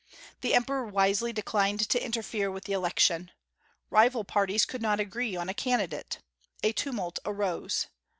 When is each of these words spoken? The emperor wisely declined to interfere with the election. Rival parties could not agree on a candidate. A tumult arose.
The 0.41 0.55
emperor 0.55 0.83
wisely 0.87 1.31
declined 1.31 1.87
to 1.87 2.03
interfere 2.03 2.49
with 2.49 2.63
the 2.63 2.73
election. 2.73 3.29
Rival 3.91 4.23
parties 4.23 4.65
could 4.65 4.81
not 4.81 4.99
agree 4.99 5.35
on 5.35 5.47
a 5.47 5.53
candidate. 5.53 6.17
A 6.63 6.71
tumult 6.73 7.19
arose. 7.23 7.85